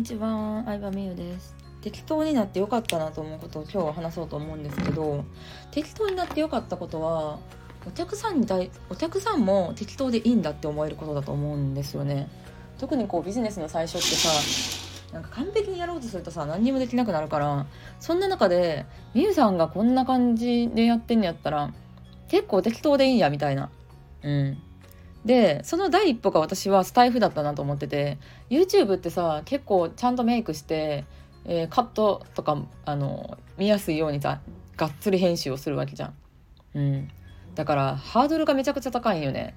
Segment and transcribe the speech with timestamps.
[0.00, 1.54] にちは、相葉美優です。
[1.82, 5.26] 適当になってよかったなと思うことを今日は話そうと思うんですけど、
[5.72, 7.38] 適当になってよかったことは、
[7.86, 12.30] お客さんに対、お客さんも適当でいいんだって思えることだと思うんですよね。
[12.78, 14.30] 特にこうビジネスの最初ってさ、
[15.12, 17.66] なんか完璧にやろうとするとさ、何にもできなくなるから、
[17.98, 21.74] そんな中で、美優さんがこんな感じでやってんのやったら、
[22.28, 23.68] 結構適当でいいや、みたいな。
[24.22, 24.62] うん。
[25.24, 31.04] でその第一歩が私はスタイフだったなと思ってて YouTube ってさ結構ちゃんとメイクして、
[31.44, 34.40] えーカットとかあの見やすいようにさ
[34.76, 36.14] がっつり編集をするわけじゃん。
[36.74, 37.08] うん、
[37.54, 39.54] だからハードルがめちゃくちゃ高いんよね。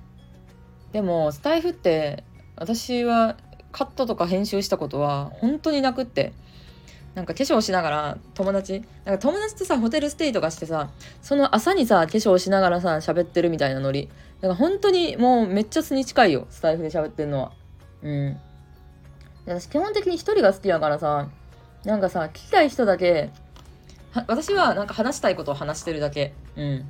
[0.92, 2.24] でもスタイフって
[2.56, 3.38] 私は
[3.72, 6.34] カットとか編集したことは本当になくって
[7.16, 10.90] なんか化粧しながら友達なんか友達とさホテルステイとかしてさ
[11.22, 14.10] その朝にさ化粧しながらさ喋ってるみたいなノリ
[14.44, 17.52] だから本当にもうめっちゃ素に近いよスタイフで喋ってんのは。
[18.02, 18.38] うん。
[19.46, 21.30] 私基本的に一人が好きだからさ
[21.86, 23.30] なんかさ聞きたい人だけ
[24.28, 26.34] 私はなんか話したいことを話してるだけ。
[26.58, 26.86] うん。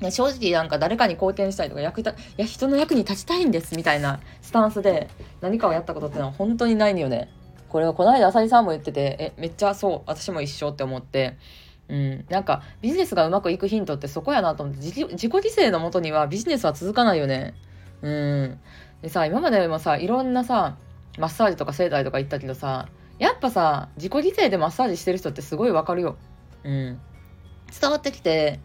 [0.00, 5.10] ね正直なんか誰かに貢献したいとか役立いや人の役に立ちたいんですみたいなスタンスで
[5.42, 7.28] 何かをやったことってのは本当にないんよね。
[7.68, 11.36] これはこの間あさりさんも言っててえめっちゃそう私も一緒って思って。
[11.88, 17.54] うん、なんかビジネスがうまくいくヒントってそこやなと思って自己犠牲のもとにはビジネスは続かないよね。
[18.02, 18.60] うん、
[19.02, 20.76] でさ今までもさいろんなさ
[21.18, 26.16] マッサージとか整体とか行ったけどさやっぱさ自己犠牲でマッサージしてる人ってすごいわかるよ。
[26.64, 27.00] うん、
[27.80, 28.60] 伝わってきて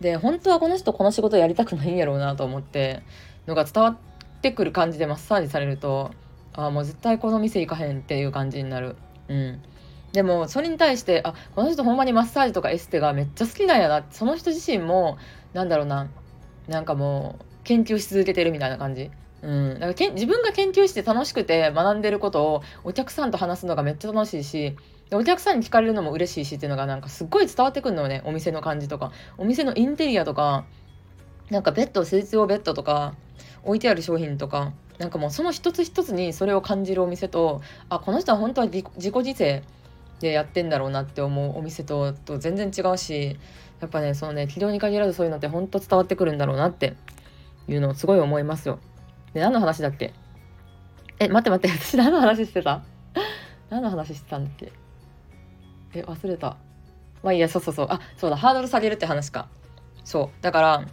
[0.00, 3.02] で本当はこの人この仕事やりたくないんやろうなと思って
[3.46, 3.96] のが伝わっ
[4.42, 6.10] てくる感じでマッサージされると
[6.52, 8.96] ああもう絶対この店行かへんっていう感じになる。
[9.28, 9.62] うん
[10.16, 14.02] でもそれに対してあこの人ほんまにマッサージとかエステがめっちゃ好きなんやな。
[14.10, 15.18] その人自身も
[15.52, 16.08] なんだろうな。
[16.68, 19.10] なんかもう研究し続けてるみたいな感じ。
[19.42, 24.74] うん、だからけ自分が研究して楽しくて学んでることをお客さんと話すのがめっちゃ楽しいし
[25.10, 28.22] でお客さんに聞かれるのも嬉しいしっていうのがなんかすっごい伝わってくるのよね。
[28.24, 29.12] お店の感じとか。
[29.36, 30.64] お店のインテリアとか
[31.50, 33.14] なんかベッド施術用ベッドとか
[33.64, 34.72] 置いてある商品とか。
[34.98, 39.62] なんかもうその一つ一つにそれを感じるお店とあこの人は本当は自己自己犠牲
[40.20, 43.38] でやってんだろうなって思うお店とと全然違うし
[43.80, 46.94] やっぱねそのね軌道に限らずそういうのって本当伝わってくるんだろうなって
[47.68, 48.78] いうのをすごい思いますよ。
[49.34, 50.14] で何の話だっけ？
[51.18, 52.82] え待って待って私何の話してた？
[53.68, 54.72] 何の話してたんだっけ？
[55.94, 56.56] え忘れた。
[57.22, 57.86] まあいいやそうそうそう。
[57.90, 59.48] あそうだハードル下げるって話か。
[60.04, 60.42] そう。
[60.42, 60.84] だから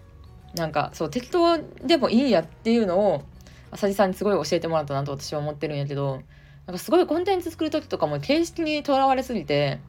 [0.56, 3.24] なんかそう適当でもいいやっていうのを
[3.72, 6.22] 浅地さんにすごい教えてもらったなと私は思ってるんやけど
[6.66, 9.80] なんかすごいコンテンツ作る時とかも形式にとらわれすぎて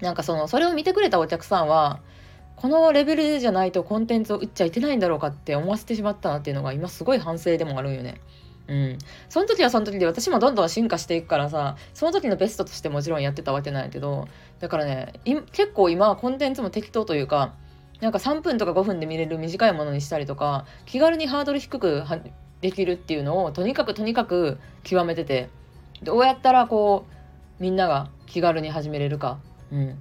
[0.00, 2.00] なんかそのそれを見てくれたお客さんは
[2.56, 8.20] このレベルじゃないとコンテンツを売っちゃいけないんだろうかって思わせてしまったなっていうのが今すごい反省でもあるんよね。
[8.66, 14.26] うん、その時はその時で私もどんどん進化していくからさその時のベストとしてもちろんやってたわけなんやけど
[14.58, 15.12] だからね
[15.52, 17.52] 結構今はコンテンツも適当というか
[18.00, 22.04] なんか3分とか5分で見れる短いものにしたりとか気軽にハードル低く
[22.62, 25.50] できるっていうのをとにかくとにかく極めてて
[26.02, 27.06] どうやったらこ
[27.58, 29.38] うみんなが気軽に始めれるか、
[29.70, 29.98] うん、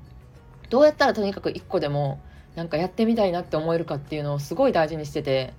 [0.70, 2.20] どうやったらとにかく1個でも
[2.56, 5.54] なんかやってみたいなって思えるかっていうのをすごい大事にしてて。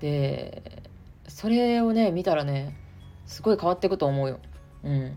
[0.00, 0.82] で
[1.28, 2.76] それをね見たらね
[3.26, 4.38] すごい変わっていくと思うよ。
[4.82, 5.16] うん。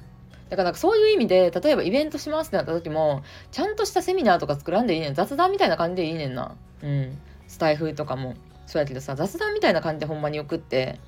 [0.49, 5.13] だからそういう意味で例えばイベントしますってなった時もちゃんとしたセミナーとか作らんでいいねん。
[5.13, 6.55] 雑談みたいな感じでいいねんな。
[6.81, 7.17] うん。
[7.47, 8.35] スタイフとかも。
[8.65, 10.99] そうやけどさ雑談みたいな感じでほんまに送って。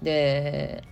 [0.00, 0.82] で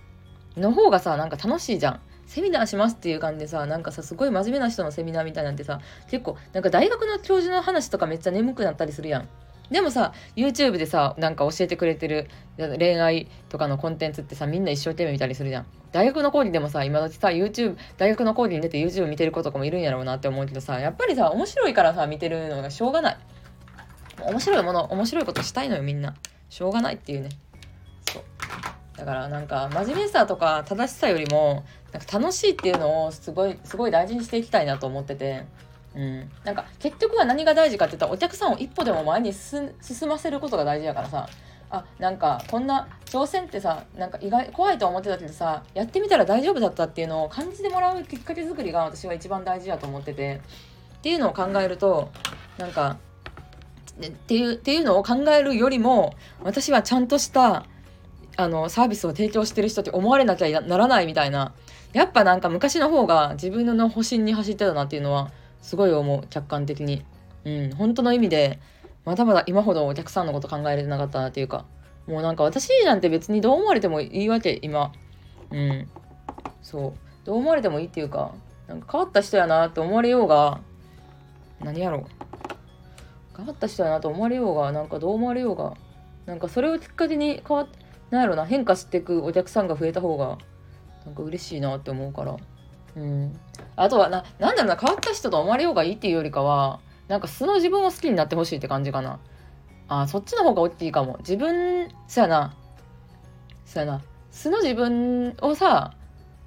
[0.55, 1.99] の方がさなんか楽しいじゃん。
[2.25, 9.29] セミナーしますっていう感じでさなんかさすごい真面目な人のセミナーみたいなんてさ結構なんか大学の教授の話とかめっちゃ眠くなったりするやん。
[9.71, 15.65] でもさ YouTube でさなんか教えてくれてる恋愛とかのコンテンツってさみんな一生懸命見たりするじゃん。
[15.91, 23.17] 大学の講義でもさ今時さ YouTube 大学の講義に出て YouTube 見てる子とかもいるんやろうなって思うけどさやっぱりさ面白いからさ見てるのがしょうがない。
[24.21, 26.15] 面白いもの面白いことしたいのよみんな。
[26.49, 27.29] しょうがないっていうね。
[28.97, 35.45] だからなんか真面目さとか正しさよりもなんか楽しいっていうのをすごいすごい大事にしていきたいなと思ってて。
[35.95, 41.29] うん、なんか結局は何が大事かって言ったらお客さんを一歩でも前に進進ませることが大事やからさ。
[41.71, 50.41] あなんかこんな挑戦ってさなんか意外怖いと思ってたけどさやってみたら大丈夫だったっていうのを感じてもらうきっかけ作りが私は一番大事やと思ってて。
[50.97, 52.09] っていうのを考えると
[52.57, 52.97] なんか
[54.03, 57.67] っていうっていうのを考えるよりも私はちゃんとした
[58.37, 61.53] あのサービスを提供してる人って思われなきゃならないみたいな。
[61.93, 67.05] やっぱなんか昔の方が自分の保身に走ってたなっていうのはすごい思う客観的に。
[67.45, 68.59] うん本当の意味で
[69.05, 71.65] まだまだ今ほどお客さんのこと考えれてなかったなっていうか。
[72.07, 74.91] もうなんか私なんて別にどう思われてもいいわけ今。
[75.51, 75.87] うん。
[76.61, 76.93] そう。
[77.25, 78.33] どう思われてもいいっていうか
[78.67, 80.59] なんか変わった人やなって思われようが
[81.59, 82.05] 何やろう。
[83.35, 85.73] 変わった人やなと思われようがなんかどう思われようが
[86.25, 87.67] なんかそれをきっかけに変わ
[88.15, 90.37] なんやろな変化していくお客さんが増えた方が
[91.05, 92.37] なんか嬉しいなって思うから。
[92.95, 93.37] うん。
[93.75, 96.79] あとはななんだろうな変わった人と思われようがいいっていうよりかは
[97.09, 99.19] なんか素の自分を好きになってほしいって感じかな。
[99.87, 101.17] あそっちの方が大きいかも。
[101.19, 102.55] 自分そやな。
[103.65, 104.01] そやな。
[104.31, 105.93] 素の自分をさ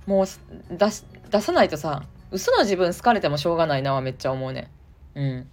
[0.06, 0.26] もう
[0.70, 4.70] 出し出さないとさ嘘の自分好かれてもしょうがないなはめっちゃ思うね。
[5.14, 5.48] うん。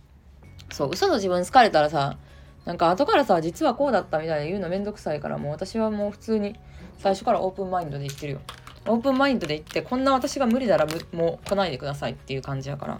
[0.71, 2.17] そう嘘の自分好かれたらさ
[2.65, 6.55] なんか後からさ実はこうだったみたいな言うのめんどくさいからもう私はもう普通に
[6.97, 8.41] 最初からオープンマインドで言ってるよ。
[8.87, 12.99] オープンマインドで言ってこんな私が無理ならもう来ないでくださいっていう感じやから。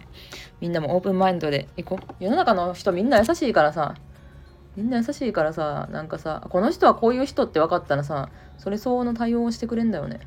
[0.60, 2.14] みんなもオープンマインドで行こう。
[2.24, 3.94] 世の中の人みんな優しいからさ
[4.76, 10.20] みんな優しいからさなんかさこの人はこういう人って分かったらさそれ相応の対応をしてくれんだよね。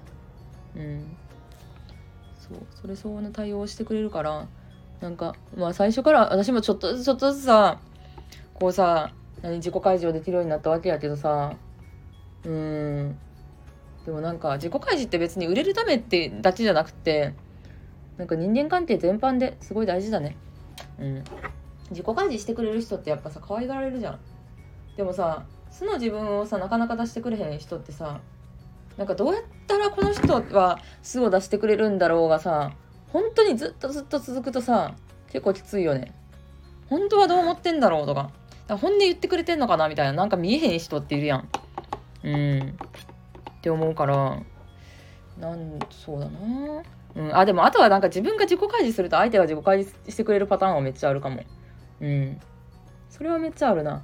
[0.75, 1.17] うん。
[2.39, 4.47] そうそれ相応の対応をしてくれるから
[5.01, 7.79] なんかまあ最初から私もちょっとずつちょっとずつさ
[8.55, 11.55] こうさ何自己開示をできるようになったわけやけどさ。
[12.45, 13.17] うん。
[14.05, 17.33] でもなんか自己開示って別に売れるためってだけじゃなくて
[18.17, 20.35] なんか人間関係全般ですごい大事だね。
[20.99, 21.23] うん。
[21.89, 24.19] 自己開示してくれる人ってやっぱさ可愛がられるじゃん。
[24.95, 28.19] でもさ素の自分をさなかなか出してくれへん人ってさ
[28.97, 32.73] なんかどうやったらこの人は素を出してくれるんだろうがさ
[33.13, 34.95] 本当にずっとずっと続くとさ
[35.31, 36.13] 結構きついよね。
[36.89, 38.31] 本当はどう思ってんだろうとか。
[38.77, 41.49] 本音言ってくれてんのかなみたいななんか見えへん人っているやん。
[42.23, 42.77] うん。
[43.59, 44.41] って思うから
[45.39, 46.83] なんそうだな。
[47.15, 47.37] うん。
[47.37, 51.43] あでもあとはなんか自分が自己開示すると相手が自己開示してくれるパターンはめっちゃあるかも。
[52.01, 52.39] うん。
[53.09, 54.03] それはめっちゃあるな。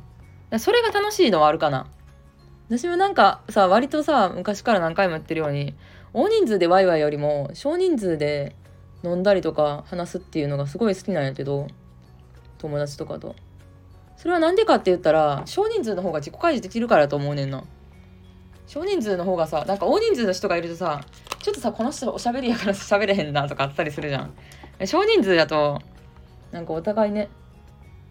[0.57, 1.87] それが楽しいのはあるかな。
[2.67, 5.75] 私もなんかさ割とさ昔から何回も言ってるように
[6.13, 8.55] 大人数でワイワイよりも少人数で
[9.03, 11.67] 飲んだりとか話すっていうのがすごい好きなんやけど
[12.57, 13.35] 友達とかと。
[14.17, 17.63] それは何でかって言ったら少人数の方が自己開示できるからと思うねんな。
[18.67, 21.05] 少人数の方がさなんか大人数の人がいるとさ
[21.41, 24.33] ちょっとさこの人おしゃべりやから喋れへんなとかあったりするじゃん。
[24.85, 25.81] 少人数だと
[26.51, 27.29] なんかお互いね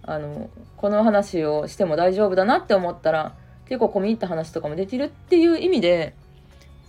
[0.02, 3.34] あのこの話をしても大丈夫だなって思ったら
[3.66, 6.14] 結構込み入った話とかもできるっていう意味で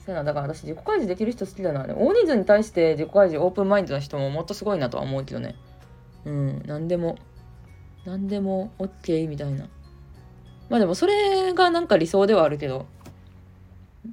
[0.05, 1.85] そうやなだから私自己開示できる人好きだな。
[1.95, 5.55] 大人数に対して自己開示オープンマインドな人ももっとすごいなとは思うけどね。
[6.25, 7.17] うん何でも。
[8.05, 9.67] 何でも OK みたいな
[10.69, 12.85] まあでもそれがなんか理想ではあるけど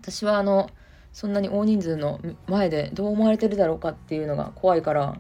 [0.00, 0.71] 私はあの
[1.12, 5.19] そんなに大人数の前でどう思われてるだろうかっていうのが怖いから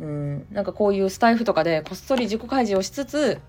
[0.00, 3.40] うんなんかこういうスタイフとかでこっそり自己開示をしつつ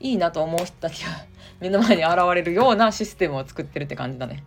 [0.00, 1.10] いいなと思う人たちが
[1.60, 4.42] 目の前に現れるようなシステムを作ってるって感じだね。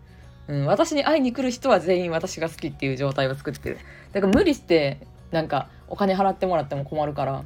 [0.47, 3.77] うん、私に会いに来る人は全員私が好きっていう状態を作ってる。
[4.11, 4.99] だから無理して
[5.31, 7.43] なんかお金払ってもらっても困るから、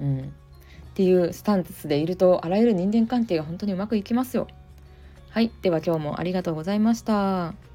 [0.00, 0.32] うん、
[0.94, 4.46] っていうスタンスでいるとあらゆる人間関係が本当にうまくいきますよ。
[5.30, 7.73] はい、では今日もありがとうございました。